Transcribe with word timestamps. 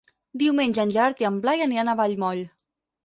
Diumenge 0.43 0.81
en 0.85 0.93
Gerard 0.95 1.21
i 1.23 1.27
en 1.31 1.37
Blai 1.43 1.63
aniran 1.67 1.93
a 1.93 1.99
Vallmoll. 2.01 2.43